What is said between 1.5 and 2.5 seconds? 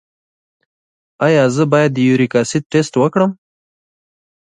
زه باید د یوریک